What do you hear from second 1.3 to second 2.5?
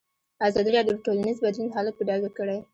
بدلون حالت په ډاګه